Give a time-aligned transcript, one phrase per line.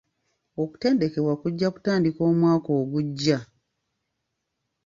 [0.61, 3.37] Okutendekebwa kujja kutandika omwaka ogujja.